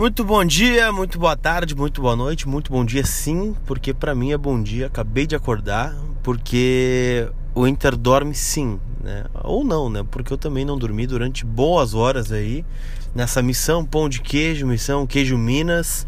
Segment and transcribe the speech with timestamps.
[0.00, 4.14] Muito bom dia, muito boa tarde, muito boa noite, muito bom dia sim, porque para
[4.14, 4.86] mim é bom dia.
[4.86, 9.24] Acabei de acordar, porque o Inter dorme sim, né?
[9.44, 10.02] Ou não, né?
[10.10, 12.64] Porque eu também não dormi durante boas horas aí
[13.14, 16.06] nessa missão pão de queijo, missão queijo Minas.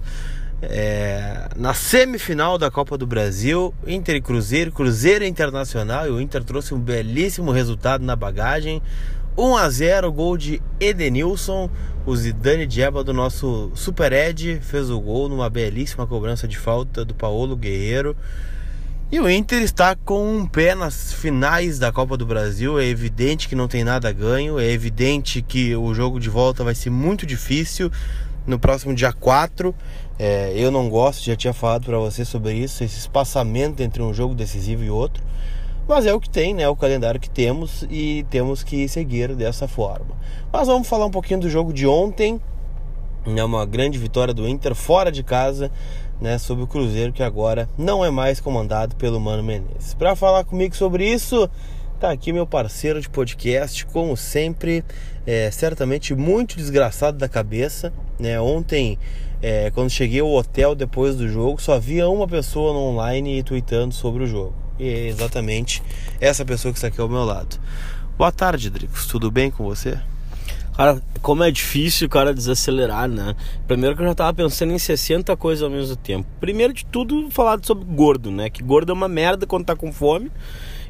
[0.62, 6.42] É, na semifinal da Copa do Brasil, Inter e Cruzeiro, Cruzeiro Internacional, e o Inter
[6.42, 8.80] trouxe um belíssimo resultado na bagagem.
[9.36, 11.70] 1 a 0 gol de Edenilson.
[12.04, 17.04] O Zidane Diaba do nosso Super Ed fez o gol numa belíssima cobrança de falta
[17.04, 18.16] do Paulo Guerreiro.
[19.10, 22.78] E o Inter está com um pé nas finais da Copa do Brasil.
[22.78, 24.58] É evidente que não tem nada ganho.
[24.58, 27.90] É evidente que o jogo de volta vai ser muito difícil
[28.46, 29.74] no próximo dia 4.
[30.18, 34.12] É, eu não gosto, já tinha falado para você sobre isso, esse espaçamento entre um
[34.12, 35.22] jogo decisivo e outro.
[35.86, 36.68] Mas é o que tem, né?
[36.68, 40.16] O calendário que temos e temos que seguir dessa forma.
[40.52, 42.40] Mas vamos falar um pouquinho do jogo de ontem.
[43.24, 45.70] É uma grande vitória do Inter fora de casa,
[46.20, 49.94] né, sobre o Cruzeiro que agora não é mais comandado pelo Mano Menezes.
[49.94, 51.48] Para falar comigo sobre isso,
[52.00, 54.84] tá aqui meu parceiro de podcast, como sempre,
[55.26, 58.40] é, certamente muito desgraçado da cabeça, né?
[58.40, 58.98] Ontem,
[59.40, 63.94] é, quando cheguei ao hotel depois do jogo, só havia uma pessoa no online tweetando
[63.94, 64.61] sobre o jogo.
[64.82, 65.80] E é exatamente
[66.20, 67.56] essa pessoa que está aqui ao meu lado.
[68.18, 69.06] Boa tarde, Dricos.
[69.06, 69.96] Tudo bem com você?
[70.76, 73.36] Cara, como é difícil o cara desacelerar, né?
[73.68, 76.26] Primeiro que eu já tava pensando em 60 coisas ao mesmo tempo.
[76.40, 78.50] Primeiro de tudo, falar sobre gordo, né?
[78.50, 80.32] Que gordo é uma merda quando tá com fome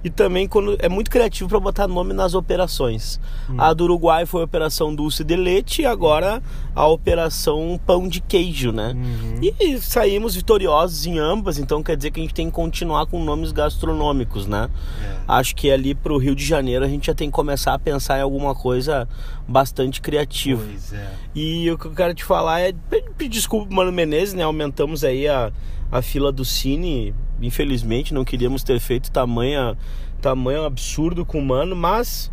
[0.05, 3.21] e também quando é muito criativo para botar nome nas operações.
[3.49, 3.57] Hum.
[3.59, 6.43] A do Uruguai foi a operação Dulce de Leite e agora
[6.75, 8.95] a operação Pão de Queijo, né?
[8.95, 9.41] Uhum.
[9.61, 13.23] E saímos vitoriosos em ambas, então quer dizer que a gente tem que continuar com
[13.23, 14.69] nomes gastronômicos, né?
[15.03, 15.17] É.
[15.29, 18.19] Acho que ali pro Rio de Janeiro a gente já tem que começar a pensar
[18.19, 19.09] em alguma coisa
[19.47, 20.63] bastante criativa.
[20.65, 21.13] Pois é.
[21.35, 22.75] E o que eu quero te falar é
[23.17, 24.43] pedir desculpa, Mano Menezes, né?
[24.43, 25.53] Aumentamos aí a,
[25.91, 29.77] a fila do Cine infelizmente não queríamos ter feito tamanha,
[30.21, 32.31] tamanho absurdo com o Mano, mas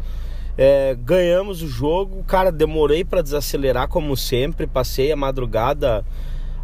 [0.57, 2.23] é, ganhamos o jogo.
[2.23, 6.06] Cara, demorei para desacelerar como sempre, passei a madrugada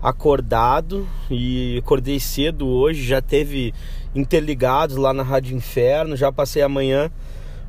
[0.01, 3.73] acordado e acordei cedo hoje, já teve
[4.13, 7.11] interligados lá na Rádio Inferno, já passei amanhã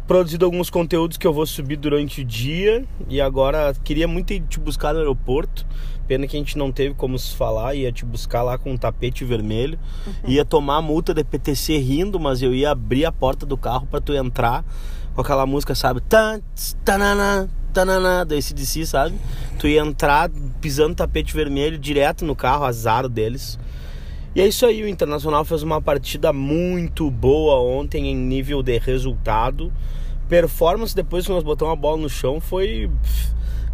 [0.07, 4.41] produzido alguns conteúdos que eu vou subir durante o dia e agora queria muito ir
[4.41, 5.67] te buscar no aeroporto
[6.07, 8.77] Pena que a gente não teve como se falar, ia te buscar lá com um
[8.77, 10.13] tapete vermelho, uhum.
[10.27, 13.87] ia tomar a multa de PTC rindo, mas eu ia abrir a porta do carro
[13.91, 14.65] para tu entrar
[15.15, 16.01] com aquela música, sabe?
[16.85, 19.17] Tanana, tanana, da ACDC, sabe?
[19.59, 20.31] Tu ia entrar
[20.61, 23.59] pisando tapete vermelho direto no carro, azar deles.
[24.37, 28.77] E é isso aí, o Internacional fez uma partida muito boa ontem em nível de
[28.77, 29.73] resultado.
[30.29, 32.91] Performance depois que nós botamos a bola no chão foi.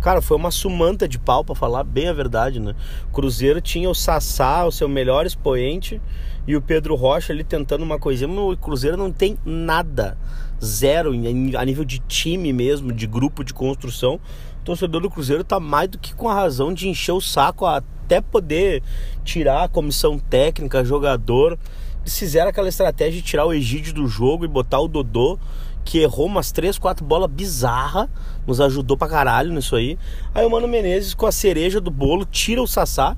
[0.01, 2.77] Cara, foi uma sumanta de pau, pra falar bem a verdade, né?
[3.13, 6.01] Cruzeiro tinha o Sassá, o seu melhor expoente,
[6.47, 8.29] e o Pedro Rocha ali tentando uma coisinha.
[8.29, 10.17] Mas o Cruzeiro não tem nada.
[10.65, 11.11] Zero
[11.59, 14.21] a nível de time mesmo, de grupo de construção.
[14.61, 17.67] O torcedor do Cruzeiro tá mais do que com a razão de encher o saco
[18.13, 18.83] até poder
[19.25, 21.59] tirar a comissão técnica, jogador.
[22.05, 25.39] Fizeram aquela estratégia de tirar o Egídio do jogo e botar o Dodô
[25.85, 28.09] que errou umas 3, 4 bolas bizarra,
[28.47, 29.99] nos ajudou pra caralho nisso aí.
[30.33, 33.17] Aí o Mano Menezes, com a cereja do bolo, tira o Sassá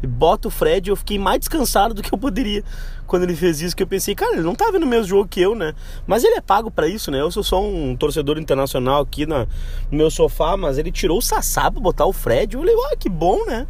[0.00, 0.88] e bota o Fred.
[0.88, 2.62] Eu fiquei mais descansado do que eu poderia
[3.06, 5.28] quando ele fez isso, que eu pensei, cara, ele não tá vendo o mesmo jogo
[5.28, 5.74] que eu, né?
[6.06, 7.20] Mas ele é pago para isso, né?
[7.20, 9.46] Eu sou só um torcedor internacional aqui na,
[9.90, 12.54] no meu sofá, mas ele tirou o Sassá pra botar o Fred.
[12.54, 13.66] Eu falei, ah, que bom, né?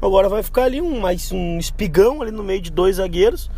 [0.00, 3.50] Agora vai ficar ali um, mais um espigão ali no meio de dois zagueiros.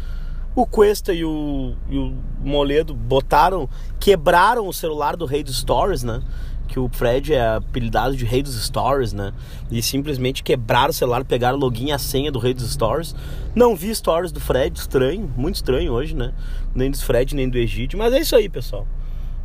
[0.56, 3.68] O Cuesta e o, e o Moledo botaram,
[4.00, 6.22] quebraram o celular do Rei dos Stories, né?
[6.66, 9.32] Que o Fred é apelidado de Rei dos Stories, né?
[9.70, 13.14] E simplesmente quebraram o celular, pegaram o login e a senha do Rei dos Stories.
[13.54, 16.32] Não vi stories do Fred, estranho, muito estranho hoje, né?
[16.74, 18.86] Nem dos Fred, nem do Egídio, mas é isso aí, pessoal.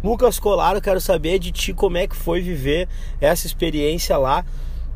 [0.01, 2.87] Lucas Colar, eu quero saber de ti como é que foi viver
[3.19, 4.45] essa experiência lá.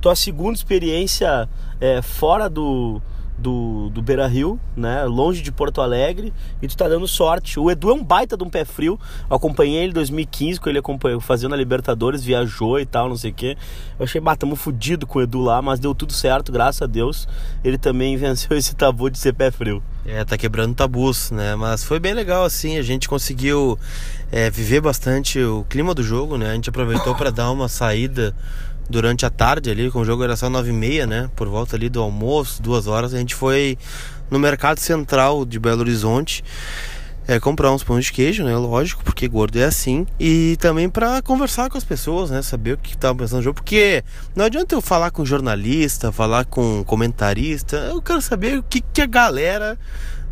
[0.02, 1.50] Tua segunda experiência
[1.82, 3.02] é, fora do,
[3.40, 5.06] do, do Beira Rio, né?
[5.06, 7.60] Longe de Porto Alegre, e tu tá dando sorte.
[7.60, 9.00] O Edu é um baita de um pé frio.
[9.30, 13.18] Eu acompanhei ele em 2015, quando ele acompanhou, fazendo a Libertadores, viajou e tal, não
[13.18, 13.58] sei o quê.
[13.98, 16.88] Eu achei, bah, tamo fudido com o Edu lá, mas deu tudo certo, graças a
[16.88, 17.28] Deus.
[17.64, 19.82] Ele também venceu esse tabu de ser pé frio.
[20.06, 21.56] É, tá quebrando tabus, né?
[21.56, 23.78] Mas foi bem legal, assim, a gente conseguiu
[24.32, 26.52] é, viver bastante o clima do jogo, né?
[26.52, 28.36] A gente aproveitou para dar uma saída
[28.90, 31.30] durante a tarde ali, com o jogo era só nove e meia, né?
[31.36, 33.78] Por volta ali do almoço, duas horas, a gente foi
[34.30, 36.44] no Mercado Central de Belo Horizonte.
[37.30, 38.58] é, comprar uns pães de queijo, né?
[38.58, 40.08] Lógico, porque gordo é assim.
[40.20, 42.42] E também para conversar com as pessoas, né?
[42.42, 43.58] Saber o que estavam pensando no jogo.
[43.58, 44.04] Porque
[44.36, 47.78] não adianta eu falar com jornalista, falar com comentarista.
[47.78, 49.78] Eu quero saber o que, que a galera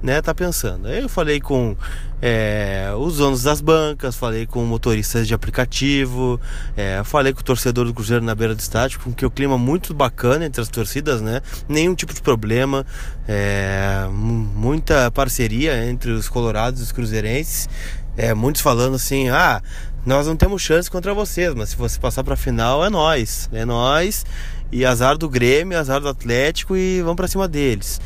[0.02, 0.88] né, tá pensando.
[0.88, 1.76] Eu falei com
[2.22, 6.40] é, os donos das bancas, falei com motoristas de aplicativo,
[6.76, 9.94] é, falei com o torcedor do Cruzeiro na beira do estádio, porque o clima muito
[9.94, 11.42] bacana entre as torcidas, né?
[11.68, 12.86] Nenhum tipo de problema,
[13.28, 17.70] é, muita parceria entre os colorados e os cruzeirenses.
[18.16, 19.62] É, muitos falando assim, ah,
[20.04, 23.64] nós não temos chance contra vocês, mas se você passar para final é nós, é
[23.64, 24.26] nós
[24.72, 28.02] e azar do Grêmio, azar do Atlético e vamos para cima deles.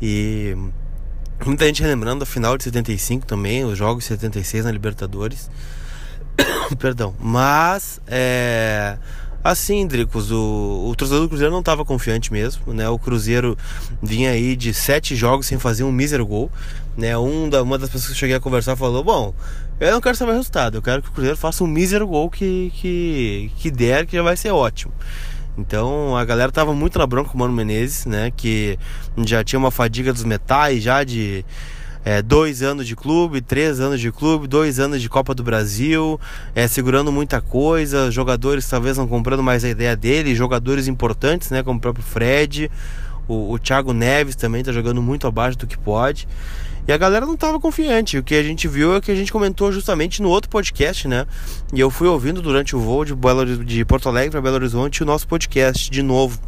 [0.00, 0.56] E
[1.44, 5.50] Muita gente relembrando a final de 75 também, os jogos de 76 na Libertadores.
[6.78, 7.14] Perdão.
[7.18, 8.96] Mas, é.
[9.44, 12.88] Assim, Dricos, o, o torcedor do Cruzeiro não estava confiante mesmo, né?
[12.88, 13.58] O Cruzeiro
[14.00, 16.48] vinha aí de sete jogos sem fazer um mísero gol,
[16.96, 17.18] né?
[17.18, 19.34] Um da, uma das pessoas que eu cheguei a conversar falou, bom,
[19.80, 22.30] eu não quero saber o resultado, eu quero que o Cruzeiro faça um mísero gol
[22.30, 24.92] que, que, que der, que já vai ser ótimo.
[25.56, 28.32] Então a galera tava muito na bronca com o Mano Menezes, né?
[28.34, 28.78] Que
[29.26, 31.44] já tinha uma fadiga dos metais, já de
[32.04, 36.18] é, dois anos de clube, três anos de clube, dois anos de Copa do Brasil,
[36.54, 41.62] é, segurando muita coisa, jogadores talvez não comprando mais a ideia dele, jogadores importantes, né?
[41.62, 42.70] Como o próprio Fred,
[43.28, 46.26] o, o Thiago Neves também tá jogando muito abaixo do que pode.
[46.86, 48.18] E a galera não estava confiante.
[48.18, 51.06] O que a gente viu é o que a gente comentou justamente no outro podcast,
[51.06, 51.26] né?
[51.72, 55.02] E eu fui ouvindo durante o voo de, Belo, de Porto Alegre para Belo Horizonte
[55.02, 56.40] o nosso podcast de novo.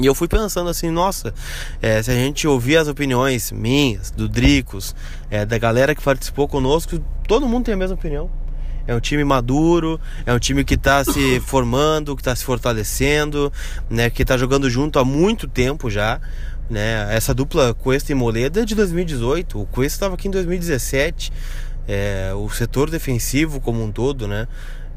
[0.00, 1.34] E eu fui pensando assim, nossa,
[1.82, 4.94] é, se a gente ouvir as opiniões minhas, do Dricos,
[5.28, 8.30] é, da galera que participou conosco, todo mundo tem a mesma opinião.
[8.86, 13.52] É um time maduro, é um time que está se formando, que está se fortalecendo,
[13.90, 16.20] né, que está jogando junto há muito tempo já.
[16.68, 17.14] Né?
[17.14, 19.60] Essa dupla Cuesta e Moleda é de 2018.
[19.60, 21.32] O Cuesta estava aqui em 2017.
[21.86, 24.46] É, o setor defensivo como um todo, né?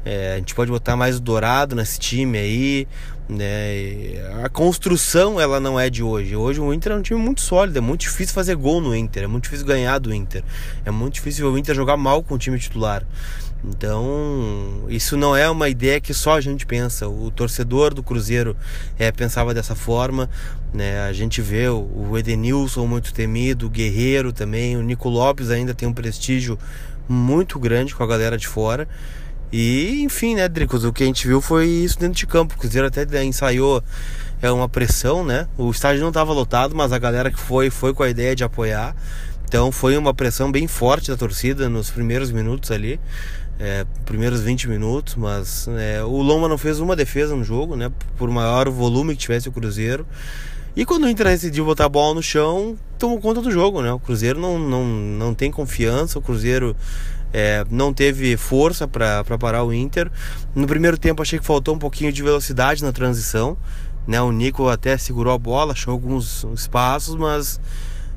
[0.04, 2.88] É, a gente pode botar mais o Dourado nesse time aí,
[3.28, 4.44] né?
[4.44, 6.34] A construção ela não é de hoje.
[6.34, 9.22] Hoje o Inter é um time muito sólido, é muito difícil fazer gol no Inter,
[9.22, 10.42] é muito difícil ganhar do Inter,
[10.84, 13.06] é muito difícil o Inter jogar mal com o time titular.
[13.64, 17.08] Então, isso não é uma ideia que só a gente pensa.
[17.08, 18.56] O torcedor do Cruzeiro
[18.98, 20.28] é, pensava dessa forma.
[20.74, 21.00] Né?
[21.02, 25.88] A gente vê o Edenilson muito temido, o Guerreiro também, o Nico Lopes ainda tem
[25.88, 26.58] um prestígio
[27.08, 28.88] muito grande com a galera de fora.
[29.52, 32.54] E, enfim, né, Dricos, o que a gente viu foi isso dentro de campo.
[32.54, 33.84] O Cruzeiro até ensaiou
[34.40, 35.46] é uma pressão, né?
[35.56, 38.42] O estádio não estava lotado, mas a galera que foi, foi com a ideia de
[38.42, 38.96] apoiar.
[39.44, 42.98] Então foi uma pressão bem forte da torcida nos primeiros minutos ali
[43.62, 47.92] é, primeiros 20 minutos, mas é, o Loma não fez uma defesa no jogo, né?
[48.16, 50.04] Por maior volume que tivesse o Cruzeiro.
[50.74, 53.92] E quando o Inter decidiu botar a bola no chão, tomou conta do jogo, né?
[53.92, 56.74] O Cruzeiro não, não, não tem confiança, o Cruzeiro
[57.32, 60.10] é, não teve força para parar o Inter.
[60.56, 63.56] No primeiro tempo achei que faltou um pouquinho de velocidade na transição,
[64.08, 64.20] né?
[64.20, 67.60] O Nico até segurou a bola, achou alguns espaços, mas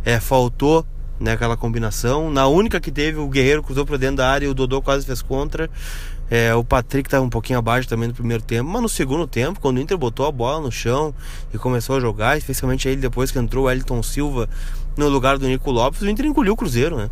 [0.03, 0.83] é, faltou
[1.19, 2.29] né, aquela combinação.
[2.29, 5.05] Na única que teve, o Guerreiro cruzou para dentro da área e o Dodô quase
[5.05, 5.69] fez contra.
[6.29, 9.59] É, o Patrick estava um pouquinho abaixo também no primeiro tempo, mas no segundo tempo,
[9.59, 11.13] quando o Inter botou a bola no chão
[11.53, 14.49] e começou a jogar, especialmente ele depois que entrou o Elton Silva
[14.97, 17.09] no lugar do Nico Lopes, o Inter engoliu o Cruzeiro, né?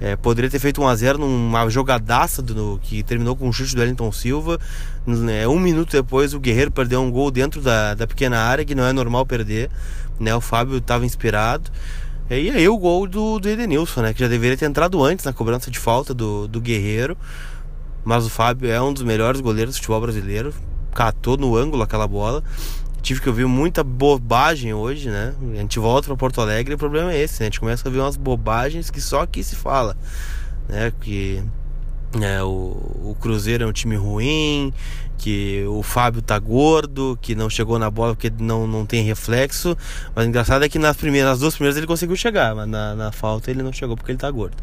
[0.00, 4.10] É, poderia ter feito 1x0 numa jogadaça do, que terminou com um chute do Elton
[4.10, 4.58] Silva.
[5.06, 8.74] Né, um minuto depois, o Guerreiro perdeu um gol dentro da, da pequena área, que
[8.74, 9.70] não é normal perder.
[10.18, 11.70] Né, o Fábio estava inspirado.
[12.30, 14.14] E aí o gol do, do Edenilson, né?
[14.14, 17.16] Que já deveria ter entrado antes na cobrança de falta do, do Guerreiro.
[18.04, 20.52] Mas o Fábio é um dos melhores goleiros do futebol brasileiro.
[20.94, 22.42] Catou no ângulo aquela bola.
[23.00, 25.34] Tive que ouvir muita bobagem hoje, né?
[25.52, 27.46] A gente volta para Porto Alegre e o problema é esse, né?
[27.46, 29.96] A gente começa a ouvir umas bobagens que só aqui se fala,
[30.68, 30.92] né?
[31.00, 31.42] Que
[32.20, 34.72] é, o, o Cruzeiro é um time ruim,
[35.22, 39.76] que o Fábio tá gordo, que não chegou na bola porque não, não tem reflexo.
[40.16, 42.96] Mas o engraçado é que nas, primeiras, nas duas primeiras ele conseguiu chegar, mas na,
[42.96, 44.56] na falta ele não chegou porque ele tá gordo.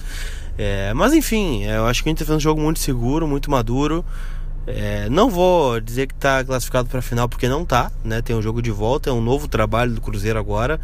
[0.57, 3.25] É, mas enfim, é, eu acho que a gente tá fazendo um jogo muito seguro,
[3.25, 4.03] muito maduro.
[4.67, 8.21] É, não vou dizer que está classificado para final porque não tá, né?
[8.21, 10.77] Tem um jogo de volta, é um novo trabalho do Cruzeiro agora.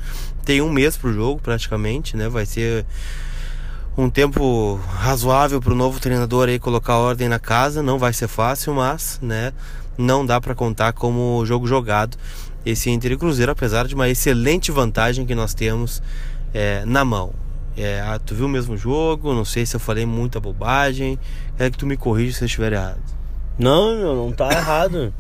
[0.46, 2.30] Tem um mês pro jogo praticamente, né?
[2.30, 2.86] Vai ser
[3.98, 7.82] um tempo razoável para o novo treinador aí colocar ordem na casa.
[7.82, 9.54] Não vai ser fácil, mas né,
[9.98, 12.18] não dá para contar como jogo jogado
[12.66, 16.02] esse Inter e Cruzeiro, apesar de uma excelente vantagem que nós temos
[16.54, 17.34] é, na mão.
[17.78, 19.34] É, ah, tu viu o mesmo jogo?
[19.34, 21.20] Não sei se eu falei muita bobagem.
[21.60, 23.02] É que tu me corrija se eu estiver errado.
[23.60, 25.14] Não, não tá errado.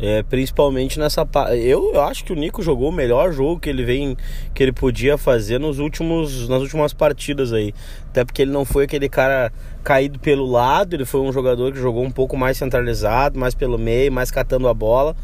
[0.00, 3.84] É, principalmente nessa eu, eu acho que o Nico jogou o melhor jogo que ele
[3.84, 4.16] vem
[4.52, 7.72] que ele podia fazer nos últimos nas últimas partidas aí.
[8.08, 9.52] Até porque ele não foi aquele cara
[9.84, 13.78] caído pelo lado, ele foi um jogador que jogou um pouco mais centralizado, mais pelo
[13.78, 15.14] meio, mais catando a bola.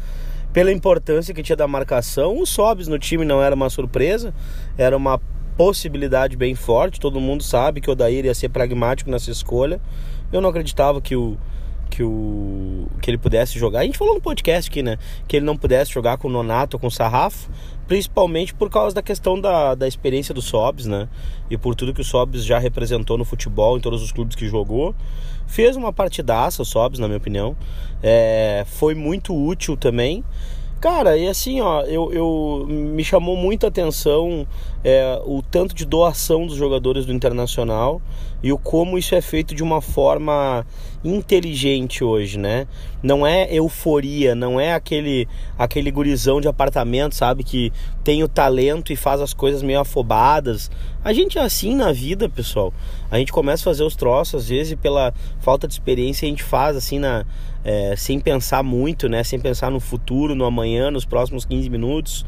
[0.53, 4.33] Pela importância que tinha da marcação, o Sobs no time não era uma surpresa,
[4.77, 5.19] era uma
[5.55, 6.99] possibilidade bem forte.
[6.99, 9.79] Todo mundo sabe que o Odair ia ser pragmático nessa escolha.
[10.31, 11.37] Eu não acreditava que o
[11.89, 13.79] que o que ele pudesse jogar.
[13.79, 16.77] A gente falou no podcast aqui, né, que ele não pudesse jogar com o Nonato
[16.77, 17.49] ou com o Sarrafo,
[17.87, 21.09] principalmente por causa da questão da, da experiência do Sobs, né?
[21.49, 24.47] E por tudo que o Sobs já representou no futebol, em todos os clubes que
[24.47, 24.93] jogou.
[25.47, 27.57] Fez uma partidaça o Sobs, na minha opinião.
[28.03, 30.23] É, foi muito útil também.
[30.79, 34.47] Cara, e assim, ó, eu, eu me chamou muita atenção
[34.81, 38.01] é, o tanto de doação dos jogadores do Internacional
[38.41, 40.65] e o como isso é feito de uma forma
[41.03, 42.65] inteligente hoje, né?
[43.03, 48.93] Não é euforia, não é aquele aquele gurizão de apartamento, sabe, que tem o talento
[48.93, 50.71] e faz as coisas meio afobadas.
[51.03, 52.73] A gente é assim na vida, pessoal.
[53.11, 56.43] A gente começa a fazer os troços, às vezes pela falta de experiência a gente
[56.43, 57.25] faz assim na
[57.63, 59.23] é, sem pensar muito, né?
[59.23, 62.25] Sem pensar no futuro, no amanhã, nos próximos 15 minutos.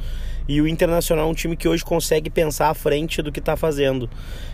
[0.47, 3.55] E o Internacional é um time que hoje consegue pensar à frente do que está
[3.55, 4.09] fazendo.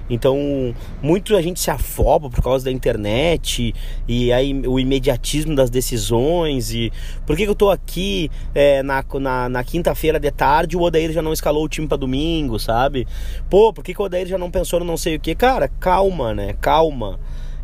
[0.10, 3.74] Então, muito a gente se afoba por causa da internet
[4.08, 6.72] e aí o imediatismo das decisões.
[6.72, 6.92] E
[7.26, 11.12] por que, que eu estou aqui é, na, na, na quinta-feira de tarde o Odair
[11.12, 13.08] já não escalou o time para domingo, sabe?
[13.50, 15.34] Pô, por que, que o Odair já não pensou no não sei o que?
[15.34, 16.54] Cara, calma, né?
[16.62, 17.20] Calma.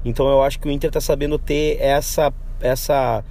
[0.05, 3.23] Então eu acho que o Inter está sabendo ter essa, essa,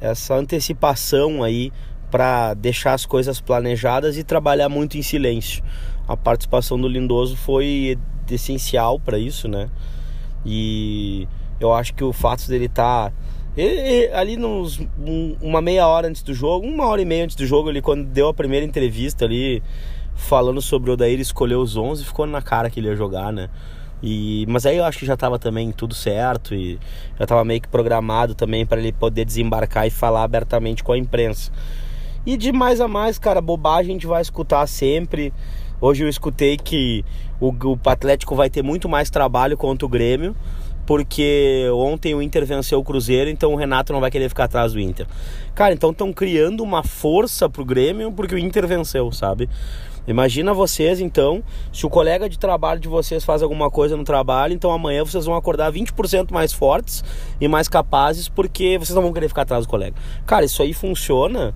[0.00, 1.72] essa antecipação aí
[2.10, 5.64] para deixar as coisas planejadas e trabalhar muito em silêncio.
[6.06, 7.98] A participação do Lindoso foi
[8.30, 9.68] essencial para isso, né?
[10.46, 11.26] E
[11.58, 13.16] eu acho que o fato dele estar tá,
[14.18, 17.46] ali nos um, uma meia hora antes do jogo, uma hora e meia antes do
[17.46, 19.62] jogo, ele quando deu a primeira entrevista ali
[20.14, 23.48] falando sobre o Odair escolher os 11, ficou na cara que ele ia jogar, né?
[24.06, 26.78] E, mas aí eu acho que já estava também tudo certo e
[27.16, 30.98] já estava meio que programado também para ele poder desembarcar e falar abertamente com a
[30.98, 31.50] imprensa.
[32.26, 35.32] E de mais a mais, cara, bobagem a gente vai escutar sempre.
[35.80, 37.02] Hoje eu escutei que
[37.40, 40.36] o, o Atlético vai ter muito mais trabalho contra o Grêmio,
[40.86, 44.72] porque ontem o Inter venceu o Cruzeiro, então o Renato não vai querer ficar atrás
[44.72, 45.06] do Inter.
[45.54, 49.48] Cara, então estão criando uma força pro Grêmio porque o Inter venceu, sabe?
[50.06, 54.52] Imagina vocês então, se o colega de trabalho de vocês faz alguma coisa no trabalho,
[54.52, 57.02] então amanhã vocês vão acordar 20% mais fortes
[57.40, 59.96] e mais capazes porque vocês não vão querer ficar atrás do colega.
[60.26, 61.54] Cara, isso aí funciona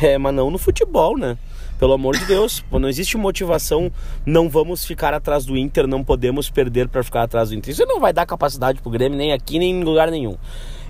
[0.00, 1.36] é, mas não no futebol, né?
[1.78, 3.90] Pelo amor de Deus, não existe motivação,
[4.26, 7.72] não vamos ficar atrás do Inter, não podemos perder para ficar atrás do Inter.
[7.72, 10.36] Isso não vai dar capacidade pro Grêmio nem aqui, nem em lugar nenhum.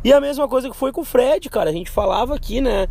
[0.02, 1.68] E a mesma coisa que foi com o Fred, cara.
[1.68, 2.88] A gente falava aqui, né?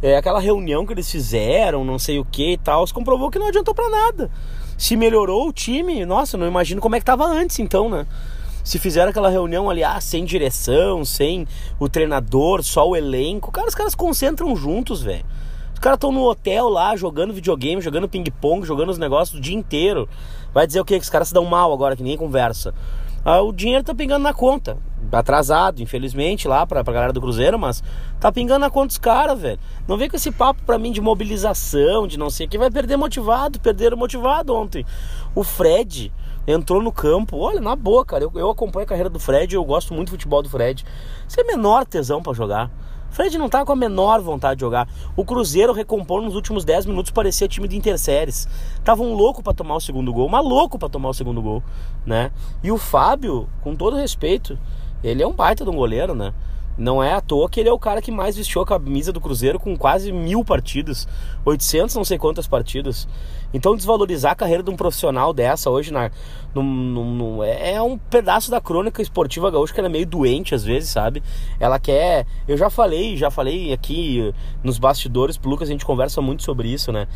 [0.00, 3.38] É, aquela reunião que eles fizeram, não sei o que e tal, se comprovou que
[3.40, 4.30] não adiantou para nada.
[4.78, 8.06] Se melhorou o time, nossa, não imagino como é que tava antes então, né?
[8.64, 11.48] se fizeram aquela reunião ali, ah, sem direção, sem
[11.80, 15.24] o treinador, só o elenco, cara, os caras concentram juntos, velho
[15.82, 20.08] caras estão no hotel lá jogando videogame, jogando ping-pong, jogando os negócios o dia inteiro.
[20.54, 20.96] Vai dizer o quê?
[20.96, 22.72] Que os caras se dão mal agora, que ninguém conversa.
[23.24, 24.78] Ah, o dinheiro tá pingando na conta.
[25.10, 27.82] Atrasado, infelizmente, lá pra, pra galera do Cruzeiro, mas
[28.20, 29.58] tá pingando na conta dos caras, velho.
[29.86, 32.56] Não vem com esse papo pra mim de mobilização, de não sei o que.
[32.56, 34.86] Vai perder motivado, perderam motivado ontem.
[35.34, 36.12] O Fred
[36.46, 37.38] entrou no campo.
[37.38, 38.24] Olha, na boa, cara.
[38.24, 40.84] Eu, eu acompanho a carreira do Fred, eu gosto muito do futebol do Fred.
[41.26, 42.70] Você é menor tesão para jogar.
[43.12, 44.88] Fred não tá com a menor vontade de jogar.
[45.14, 48.48] O Cruzeiro recompor nos últimos 10 minutos parecia time de interséries.
[48.82, 51.62] Tava um louco para tomar o segundo gol, maluco para tomar o segundo gol,
[52.06, 52.32] né?
[52.62, 54.58] E o Fábio, com todo respeito,
[55.04, 56.32] ele é um baita de um goleiro, né?
[56.76, 59.20] Não é à toa que ele é o cara que mais vestiu a camisa do
[59.20, 61.06] Cruzeiro com quase mil partidas,
[61.44, 63.06] 800 não sei quantas partidas.
[63.52, 66.10] Então desvalorizar a carreira de um profissional dessa hoje na,
[66.54, 70.54] no, no, no, é, um pedaço da crônica esportiva gaúcha que ela é meio doente
[70.54, 71.22] às vezes, sabe?
[71.60, 72.26] Ela quer.
[72.48, 74.32] Eu já falei, já falei aqui
[74.62, 77.06] nos bastidores, pro Lucas a gente conversa muito sobre isso, né?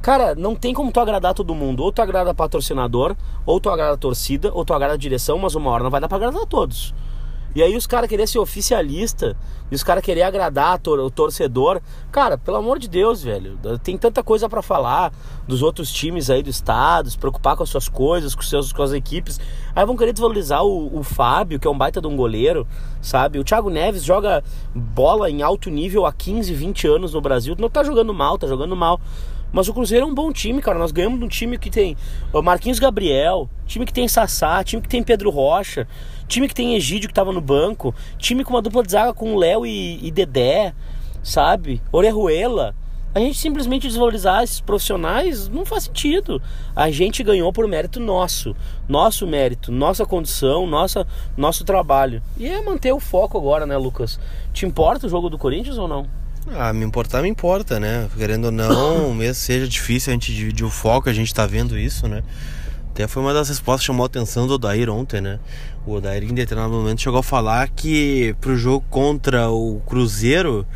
[0.00, 1.82] Cara, não tem como tu agradar todo mundo.
[1.82, 5.82] Ou tu agrada patrocinador, ou tu agrada torcida, ou tu agrada direção, mas uma hora
[5.82, 6.94] não vai dar pra agradar todos.
[7.54, 9.36] E aí os caras queriam ser oficialista,
[9.70, 11.80] e os caras queriam agradar o torcedor.
[12.10, 15.12] Cara, pelo amor de Deus, velho, tem tanta coisa para falar
[15.46, 18.82] dos outros times aí do estado, se preocupar com as suas coisas, com, seus, com
[18.82, 19.40] as equipes.
[19.74, 22.66] Aí vão querer desvalorizar o, o Fábio, que é um baita de um goleiro,
[23.00, 23.38] sabe?
[23.38, 24.42] O Thiago Neves joga
[24.74, 27.54] bola em alto nível há 15, 20 anos no Brasil.
[27.58, 29.00] Não tá jogando mal, tá jogando mal.
[29.50, 30.78] Mas o Cruzeiro é um bom time, cara.
[30.78, 31.96] Nós ganhamos de um time que tem
[32.44, 35.88] Marquinhos Gabriel, time que tem Sassá, time que tem Pedro Rocha,
[36.28, 39.36] time que tem Egídio que tava no banco, time com uma dupla de zaga com
[39.36, 40.74] Léo e, e Dedé.
[41.22, 41.82] sabe?
[41.90, 42.74] Orejuela.
[43.14, 46.40] A gente simplesmente desvalorizar esses profissionais não faz sentido.
[46.76, 48.54] A gente ganhou por mérito nosso,
[48.86, 51.06] nosso mérito, nossa condição, nossa,
[51.36, 52.22] nosso trabalho.
[52.36, 54.20] E é manter o foco agora, né, Lucas?
[54.52, 56.06] Te importa o jogo do Corinthians ou não?
[56.50, 58.08] Ah, me importar me importa, né?
[58.16, 61.78] Querendo ou não, mesmo seja difícil a gente dividir o foco, a gente tá vendo
[61.78, 62.22] isso, né?
[62.90, 65.38] Até foi uma das respostas que chamou a atenção do Odair ontem, né?
[65.88, 70.66] O Odair em determinado momento chegou a falar que pro jogo contra o Cruzeiro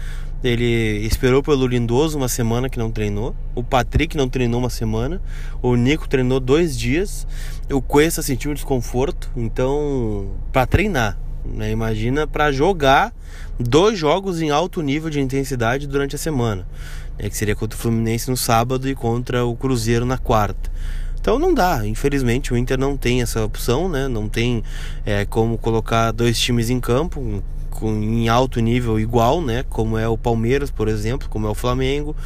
[0.42, 3.37] ele esperou pelo Lindoso uma semana que não treinou.
[3.54, 5.21] O Patrick não treinou uma semana.
[5.61, 7.26] O Nico treinou dois dias.
[7.71, 9.31] O Cuesta sentiu um desconforto.
[9.37, 11.71] Então, para treinar, né?
[11.71, 13.12] imagina para jogar
[13.61, 16.66] dois jogos em alto nível de intensidade durante a semana,
[17.19, 17.28] né?
[17.28, 20.73] que seria contra o Fluminense no sábado e contra o Cruzeiro na quarta.
[21.23, 24.09] Então não dá, infelizmente o Inter não tem essa opção, né?
[24.09, 24.61] Não tem
[25.07, 29.64] é, como colocar dois times em campo com, em alto nível igual, né?
[29.69, 32.17] Como é o Palmeiras, por exemplo, como é o Flamengo.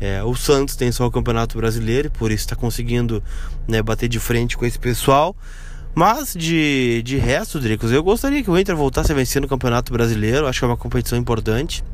[0.00, 3.22] É, o Santos tem só o Campeonato Brasileiro, por isso está conseguindo
[3.68, 5.36] né, bater de frente com esse pessoal.
[5.94, 9.92] Mas de, de resto, Dricos, eu gostaria que o Inter voltasse a vencer no Campeonato
[9.92, 10.48] Brasileiro.
[10.48, 11.84] Acho que é uma competição importante.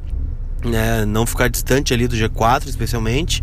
[0.65, 3.43] Né, não ficar distante ali do G4, especialmente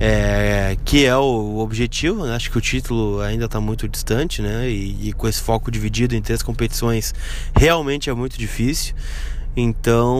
[0.00, 2.24] é, que é o objetivo.
[2.26, 2.34] Né?
[2.34, 4.68] Acho que o título ainda está muito distante, né?
[4.68, 7.14] E, e, com esse foco dividido em três competições,
[7.54, 8.94] realmente é muito difícil.
[9.56, 10.16] Então,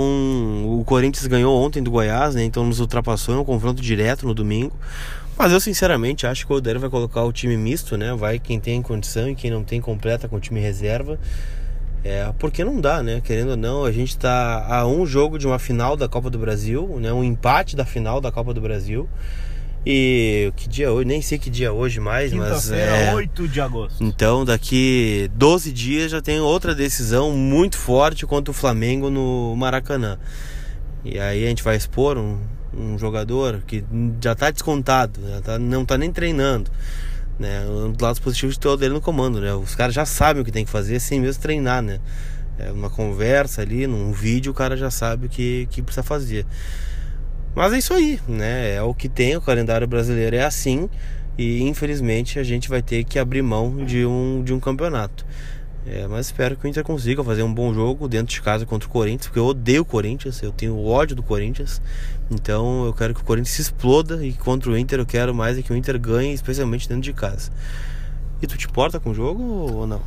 [0.78, 2.44] o Corinthians ganhou ontem do Goiás, né?
[2.44, 4.76] Então nos ultrapassou em um confronto direto no domingo.
[5.36, 8.14] Mas eu sinceramente acho que o Odair vai colocar o time misto, né?
[8.14, 11.18] Vai quem tem condição e quem não tem completa com o time reserva.
[12.04, 13.20] É, porque não dá, né?
[13.24, 16.38] Querendo ou não, a gente está a um jogo de uma final da Copa do
[16.38, 17.12] Brasil, né?
[17.12, 19.08] Um empate da final da Copa do Brasil.
[19.86, 21.06] E que dia hoje?
[21.06, 22.70] Nem sei que dia hoje mais, mas.
[22.70, 24.02] É 8 de agosto.
[24.02, 30.18] Então, daqui 12 dias já tem outra decisão muito forte contra o Flamengo no Maracanã.
[31.04, 32.38] E aí a gente vai expor um,
[32.72, 33.84] um jogador que
[34.22, 36.70] já está descontado, já tá, não está nem treinando.
[37.38, 37.66] Né?
[37.66, 39.52] Um dos lados positivos de ter o dele no comando, né?
[39.52, 42.00] Os caras já sabem o que tem que fazer sem mesmo treinar, né?
[42.58, 46.46] É uma conversa ali, num vídeo, o cara já sabe o que, que precisa fazer.
[47.54, 48.74] Mas é isso aí, né?
[48.74, 50.88] É o que tem, o calendário brasileiro é assim
[51.36, 55.24] e infelizmente a gente vai ter que abrir mão de um, de um campeonato.
[55.86, 58.88] É, mas espero que o Inter consiga fazer um bom jogo dentro de casa contra
[58.88, 61.80] o Corinthians, porque eu odeio o Corinthians, eu tenho ódio do Corinthians.
[62.30, 65.62] Então eu quero que o Corinthians exploda e contra o Inter eu quero mais é
[65.62, 67.52] que o Inter ganhe, especialmente dentro de casa.
[68.40, 70.00] E tu te importa com o jogo ou não?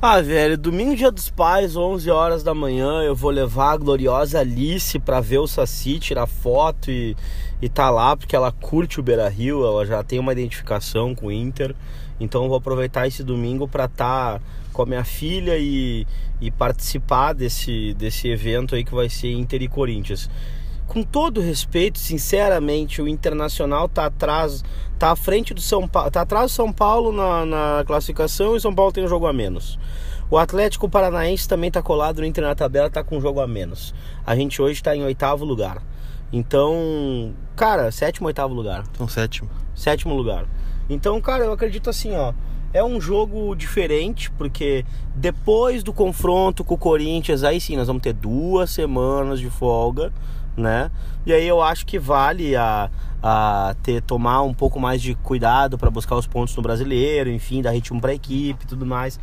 [0.00, 4.40] Ah, velho, domingo dia dos pais, 11 horas da manhã, eu vou levar a gloriosa
[4.40, 7.16] Alice pra ver o Saci, tirar foto e,
[7.62, 11.28] e tá lá, porque ela curte o Beira Rio, ela já tem uma identificação com
[11.28, 11.74] o Inter.
[12.20, 16.06] Então eu vou aproveitar esse domingo pra estar tá com a minha filha e,
[16.42, 20.28] e participar desse, desse evento aí que vai ser Inter e Corinthians
[20.96, 24.64] com todo respeito, sinceramente, o Internacional tá atrás,
[24.98, 28.56] tá à frente do São Paulo, tá atrás do São Paulo na, na classificação e
[28.56, 29.78] o São Paulo tem um jogo a menos.
[30.30, 33.46] O Atlético Paranaense também tá colado no Inter na tabela, tá com um jogo a
[33.46, 33.94] menos.
[34.24, 35.82] A gente hoje tá em oitavo lugar.
[36.32, 38.84] Então, cara, sétimo, oitavo lugar.
[38.94, 39.50] Então, sétimo.
[39.74, 40.46] Sétimo lugar.
[40.88, 42.32] Então, cara, eu acredito assim, ó.
[42.72, 44.82] É um jogo diferente, porque
[45.14, 50.10] depois do confronto com o Corinthians, aí sim, nós vamos ter duas semanas de folga
[50.56, 50.90] né?
[51.24, 52.90] E aí eu acho que vale a,
[53.22, 57.62] a ter tomar um pouco mais de cuidado para buscar os pontos no brasileiro, enfim,
[57.62, 59.18] dar ritmo para a equipe e tudo mais.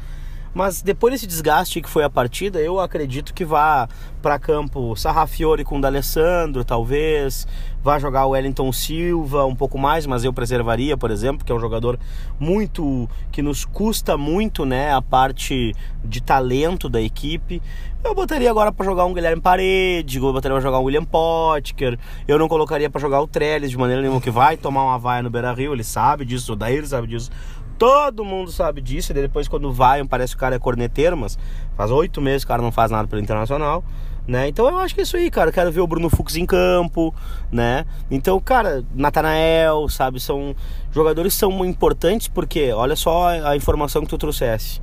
[0.54, 3.90] Mas depois desse desgaste que foi a partida, eu acredito que vá
[4.22, 7.48] para campo Sarrafiore com o D'Alessandro, talvez.
[7.82, 11.56] Vá jogar o Wellington Silva um pouco mais, mas eu preservaria, por exemplo, que é
[11.56, 12.00] um jogador
[12.40, 15.74] muito que nos custa muito, né, a parte
[16.06, 17.60] de talento da equipe.
[18.04, 21.98] Eu botaria agora para jogar um Guilherme Parede, eu botaria para jogar um William Potker.
[22.28, 25.24] Eu não colocaria para jogar o Trellis de maneira nenhuma que vai tomar uma vaia
[25.24, 27.32] no Beira-Rio, ele sabe disso, o Daí sabe disso.
[27.78, 29.14] Todo mundo sabe disso.
[29.14, 31.40] E depois, quando vai, parece que o cara é corneteiro, mas
[31.78, 33.84] faz oito meses que o cara não faz nada pelo internacional.
[34.28, 34.48] Né?
[34.48, 35.50] Então eu acho que é isso aí, cara.
[35.50, 37.14] Eu quero ver o Bruno Fux em campo,
[37.52, 37.86] né?
[38.12, 40.20] Então, cara, Natanael, sabe?
[40.20, 40.56] São
[40.92, 44.82] jogadores são importantes porque, olha só a informação que tu trouxesse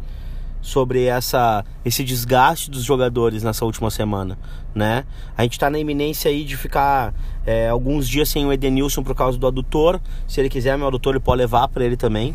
[0.61, 4.39] sobre essa esse desgaste dos jogadores nessa última semana,
[4.75, 5.05] né?
[5.37, 7.15] A gente tá na iminência aí de ficar
[7.47, 10.01] é, alguns dias sem o Edenilson por causa do adutor.
[10.29, 12.35] Se ele quiser, meu adutor ele pode levar para ele também.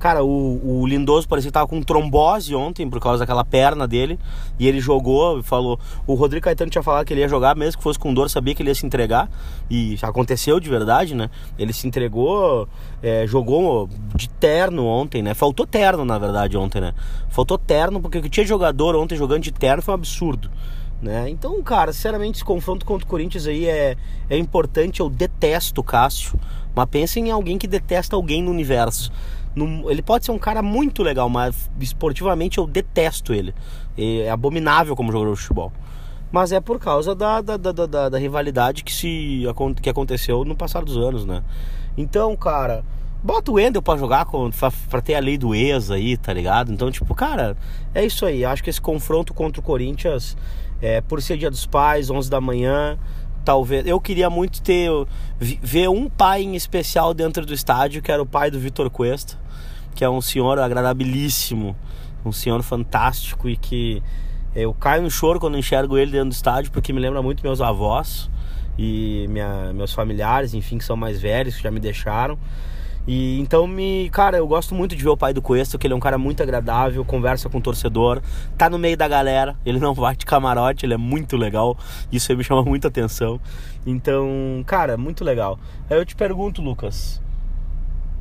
[0.00, 4.18] Cara, o, o Lindoso parecia que tava com trombose ontem por causa daquela perna dele.
[4.58, 5.78] E ele jogou e falou.
[6.06, 8.54] O Rodrigo Caetano tinha falado que ele ia jogar, mesmo que fosse com dor, sabia
[8.54, 9.30] que ele ia se entregar.
[9.70, 11.28] E aconteceu de verdade, né?
[11.58, 12.66] Ele se entregou,
[13.02, 15.34] é, jogou de terno ontem, né?
[15.34, 16.94] Faltou terno, na verdade, ontem, né?
[17.28, 20.50] Faltou terno, porque tinha jogador ontem jogando de terno foi um absurdo
[21.02, 21.28] Né?
[21.28, 23.96] Então, cara, sinceramente, esse confronto contra o Corinthians aí é,
[24.30, 25.00] é importante.
[25.00, 26.40] Eu detesto o Cássio,
[26.74, 29.12] mas pensa em alguém que detesta alguém no universo.
[29.54, 33.54] No, ele pode ser um cara muito legal, mas esportivamente eu detesto ele.
[33.96, 35.72] É abominável como jogador de futebol.
[36.30, 39.42] Mas é por causa da, da, da, da, da rivalidade que, se,
[39.82, 41.42] que aconteceu no passar dos anos, né?
[41.96, 42.84] Então, cara,
[43.22, 46.72] bota o Wendel pra jogar, pra, pra ter a lei do ex aí, tá ligado?
[46.72, 47.56] Então, tipo, cara,
[47.92, 48.44] é isso aí.
[48.44, 50.36] Acho que esse confronto contra o Corinthians,
[50.80, 52.96] é, por ser dia dos pais, 11 da manhã,
[53.44, 53.86] talvez.
[53.86, 54.88] Eu queria muito ter.
[55.38, 59.36] ver um pai em especial dentro do estádio, que era o pai do Vitor Cuesta,
[59.94, 61.76] que é um senhor agradabilíssimo,
[62.24, 64.02] um senhor fantástico e que
[64.54, 67.60] eu caio no choro quando enxergo ele dentro do estádio, porque me lembra muito meus
[67.60, 68.30] avós
[68.78, 72.38] e minha, meus familiares, enfim, que são mais velhos, que já me deixaram.
[73.06, 75.94] E então me, cara, eu gosto muito de ver o pai do Cuesta, que ele
[75.94, 78.20] é um cara muito agradável, conversa com o torcedor,
[78.58, 81.76] tá no meio da galera, ele não vai de camarote, ele é muito legal.
[82.12, 83.40] Isso aí me chama muita atenção.
[83.86, 85.58] Então, cara, muito legal.
[85.88, 87.20] Aí eu te pergunto, Lucas,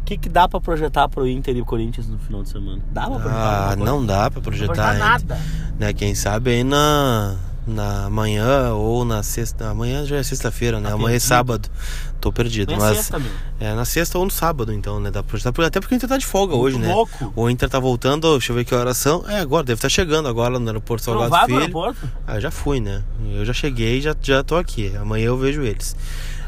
[0.10, 2.82] que, que dá para projetar pro Inter e Corinthians no final de semana?
[2.92, 3.72] Dá pra projetar?
[3.72, 4.94] Ah, não dá para projetar.
[4.94, 5.40] Não nada.
[5.78, 7.36] Né, quem sabe aí na,
[7.68, 9.70] na manhã ou na sexta.
[9.70, 10.90] Amanhã já é sexta-feira, né?
[10.90, 11.70] Tá Amanhã é sábado.
[12.20, 12.74] Tô perdido.
[12.74, 13.22] Amanhã é mas sexta,
[13.60, 15.12] é na sexta ou no sábado, então, né?
[15.12, 15.64] Dá pra projetar.
[15.64, 16.92] Até porque o Inter tá de folga Muito hoje, né?
[16.92, 17.32] louco.
[17.36, 19.24] O Inter tá voltando, deixa eu ver que horas são.
[19.30, 21.60] É, agora, deve estar tá chegando agora no aeroporto Salgado Filho.
[21.60, 22.10] aeroporto?
[22.26, 23.04] Ah, já fui, né?
[23.32, 24.92] Eu já cheguei já já tô aqui.
[24.98, 25.96] Amanhã eu vejo eles.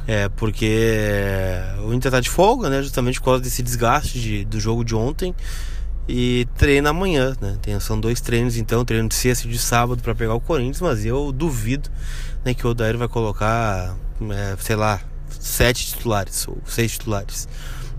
[0.08, 2.82] É, porque o Inter tá de folga, né?
[2.82, 5.34] Justamente por causa desse desgaste de, do jogo de ontem.
[6.08, 7.58] E treina amanhã, né?
[7.62, 10.82] Tem, são dois treinos, então, treino de sexta e de sábado para pegar o Corinthians,
[10.82, 11.90] mas eu duvido
[12.44, 13.96] né, que o Odair vai colocar,
[14.32, 17.48] é, sei lá, sete titulares ou seis titulares.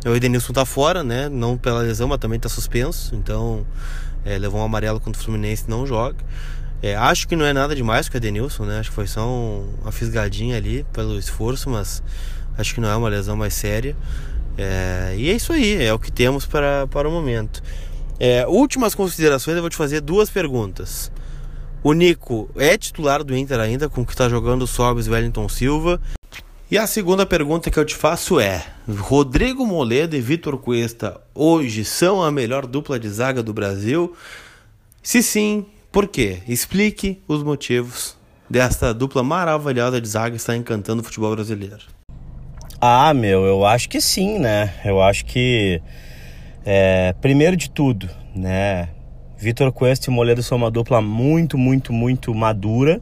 [0.04, 1.28] O Edenilson tá fora, né?
[1.28, 3.14] Não pela lesão, mas também tá suspenso.
[3.14, 3.64] Então,
[4.24, 6.16] é, levou um amarelo contra o Fluminense não joga.
[6.82, 8.80] É, acho que não é nada demais com o Edenilson, né?
[8.80, 12.02] Acho que foi só um, uma fisgadinha ali pelo esforço, mas
[12.58, 13.96] acho que não é uma lesão mais séria.
[14.58, 17.62] É, e é isso aí, é o que temos para, para o momento.
[18.18, 21.10] É, últimas considerações, eu vou te fazer duas perguntas.
[21.84, 25.48] O Nico é titular do Inter ainda, com o que está jogando o Sobis Wellington
[25.48, 26.00] Silva?
[26.70, 31.84] E a segunda pergunta que eu te faço é: Rodrigo Moledo e Vitor Cuesta hoje
[31.84, 34.16] são a melhor dupla de zaga do Brasil?
[35.02, 36.38] Se sim, por quê?
[36.48, 38.16] Explique os motivos
[38.48, 41.82] desta dupla maravilhosa de zaga estar encantando o futebol brasileiro.
[42.80, 44.72] Ah, meu, eu acho que sim, né?
[44.84, 45.82] Eu acho que,
[46.64, 48.88] é, primeiro de tudo, né?
[49.36, 53.00] Vitor Cuesta e Moledo são uma dupla muito, muito, muito madura,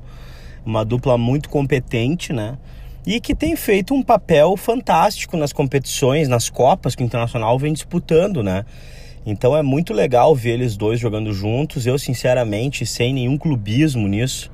[0.67, 2.59] uma dupla muito competente, né?
[3.07, 7.73] E que tem feito um papel fantástico nas competições, nas Copas que o Internacional vem
[7.73, 8.65] disputando, né?
[9.25, 11.87] Então é muito legal ver eles dois jogando juntos.
[11.87, 14.51] Eu, sinceramente, sem nenhum clubismo nisso,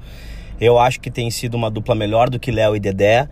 [0.61, 3.29] eu acho que tem sido uma dupla melhor do que Léo e Dedé.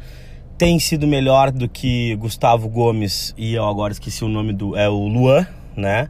[0.57, 4.77] Tem sido melhor do que Gustavo Gomes e eu agora esqueci o nome do.
[4.77, 6.09] É o Luan, né?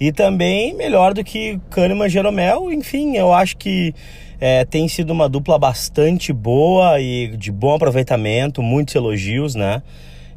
[0.00, 2.72] E também melhor do que Kahneman Jeromel.
[2.72, 3.94] Enfim, eu acho que
[4.40, 9.82] é, tem sido uma dupla bastante boa e de bom aproveitamento, muitos elogios, né?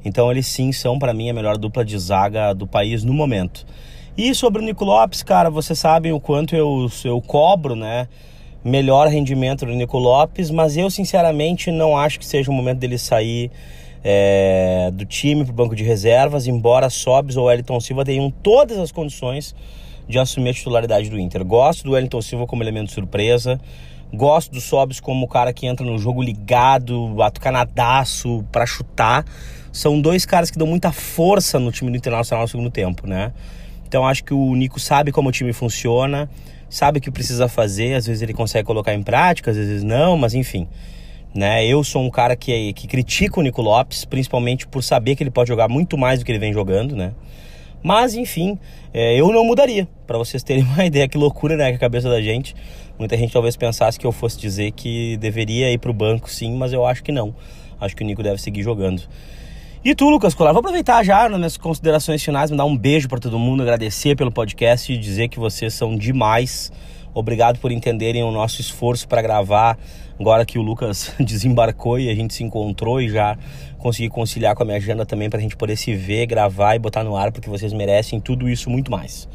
[0.04, 3.66] Então eles sim são para mim a melhor dupla de zaga do país no momento.
[4.18, 8.10] E sobre o Nico Lopes, cara, vocês sabem o quanto eu, eu cobro, né?
[8.64, 12.98] Melhor rendimento do Nico Lopes, mas eu sinceramente não acho que seja o momento dele
[12.98, 13.50] sair
[14.04, 18.78] é, do time para o banco de reservas, embora Sobs ou Wellington Silva tenham todas
[18.78, 19.56] as condições
[20.10, 21.44] de assumir a titularidade do Inter.
[21.46, 23.62] Gosto do Wellington Silva como elemento surpresa,
[24.14, 29.26] gosto do Sobs como o cara que entra no jogo ligado, atucanadaço para chutar.
[29.72, 33.32] São dois caras que dão muita força no time do Internacional no segundo tempo, né?
[33.92, 36.30] Então acho que o Nico sabe como o time funciona,
[36.70, 40.16] sabe o que precisa fazer, às vezes ele consegue colocar em prática, às vezes não,
[40.16, 40.66] mas enfim.
[41.36, 41.66] Né?
[41.66, 45.30] Eu sou um cara que, que critica o Nico Lopes, principalmente por saber que ele
[45.30, 47.12] pode jogar muito mais do que ele vem jogando, né?
[47.84, 48.58] Mas enfim,
[48.94, 49.86] é, eu não mudaria.
[50.08, 51.70] Para vocês terem uma ideia, que loucura, né?
[51.72, 52.56] Que a cabeça da gente.
[52.98, 56.56] Muita gente talvez pensasse que eu fosse dizer que deveria ir para o banco, sim,
[56.56, 57.36] mas eu acho que não.
[57.78, 59.02] Acho que o Nico deve seguir jogando.
[59.84, 63.20] E tu, Lucas Colar, vou aproveitar já nas minhas considerações finais, mandar um beijo para
[63.20, 66.72] todo mundo, agradecer pelo podcast e dizer que vocês são demais.
[67.16, 69.80] Obrigado por entenderem o nosso esforço para gravar.
[70.20, 73.36] Agora que o Lucas desembarcou e a gente se encontrou e já
[73.80, 76.80] consegui conciliar com a minha agenda também para a gente poder se ver, gravar e
[76.80, 79.28] botar no ar, porque vocês merecem tudo isso muito mais.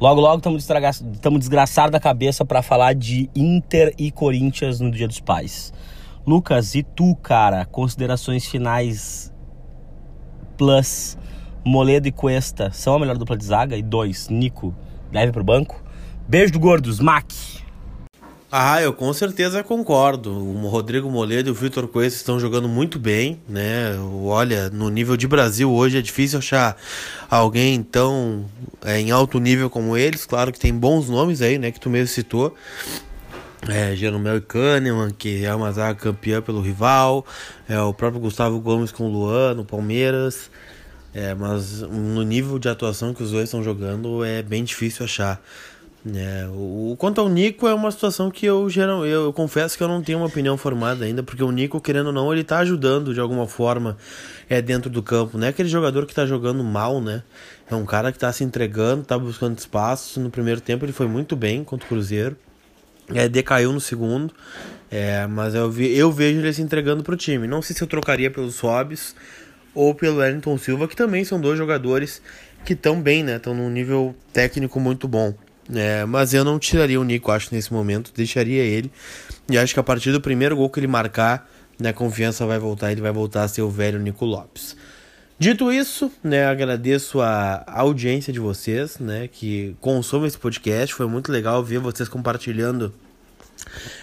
[0.00, 5.18] Logo, logo estamos desgraçados da cabeça para falar de Inter e Corinthians no Dia dos
[5.18, 5.72] Pais.
[6.24, 9.29] Lucas, e tu, cara, considerações finais
[10.60, 11.16] Plus,
[11.64, 13.78] Moledo e Cuesta são a melhor dupla de zaga.
[13.78, 14.74] E dois, Nico,
[15.10, 15.82] leve pro banco.
[16.28, 17.32] Beijo do Gordos, Mac.
[18.52, 20.30] Ah, eu com certeza concordo.
[20.30, 23.96] O Rodrigo Moledo e o Vitor Coelho estão jogando muito bem, né?
[24.22, 26.76] Olha, no nível de Brasil hoje é difícil achar
[27.30, 28.44] alguém tão
[28.84, 30.26] é, em alto nível como eles.
[30.26, 31.70] Claro que tem bons nomes aí, né?
[31.70, 32.54] Que tu mesmo citou.
[33.68, 37.26] É, Jeromel e Kahneman, que é uma zaga campeã pelo rival.
[37.68, 40.50] É, o próprio Gustavo Gomes com o Luan, no Palmeiras.
[41.12, 45.42] É, mas no nível de atuação que os dois estão jogando é bem difícil achar.
[46.14, 49.82] É, o, quanto ao Nico é uma situação que eu, geral, eu, eu, confesso que
[49.82, 52.58] eu não tenho uma opinião formada ainda, porque o Nico, querendo ou não, ele tá
[52.60, 53.98] ajudando de alguma forma
[54.48, 55.36] é, dentro do campo.
[55.36, 57.22] Não é aquele jogador que tá jogando mal, né?
[57.70, 60.18] É um cara que tá se entregando, tá buscando espaço.
[60.20, 62.36] No primeiro tempo ele foi muito bem contra o Cruzeiro.
[63.14, 64.34] É, decaiu no segundo.
[64.90, 67.46] É, mas eu, vi, eu vejo ele se entregando pro time.
[67.46, 69.14] Não sei se eu trocaria pelos Sobs
[69.74, 72.20] ou pelo Wellington Silva, que também são dois jogadores
[72.64, 73.36] que estão bem, né?
[73.36, 75.34] Estão num nível técnico muito bom.
[75.72, 78.12] É, mas eu não tiraria o Nico, acho, nesse momento.
[78.14, 78.90] Deixaria ele.
[79.48, 82.58] E acho que a partir do primeiro gol que ele marcar, né, a confiança vai
[82.58, 82.90] voltar.
[82.90, 84.76] Ele vai voltar a ser o velho Nico Lopes.
[85.40, 90.94] Dito isso, né, agradeço a audiência de vocês, né, que consomem esse podcast.
[90.94, 92.92] Foi muito legal ver vocês compartilhando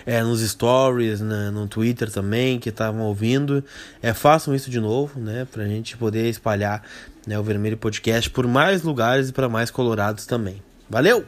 [0.03, 3.63] é, nos stories, né, no Twitter também, que estavam ouvindo.
[4.01, 6.81] É, façam isso de novo, né, pra gente poder espalhar
[7.27, 10.59] né, o Vermelho Podcast por mais lugares e para mais colorados também.
[10.89, 11.23] Valeu!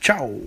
[0.00, 0.40] Tchau!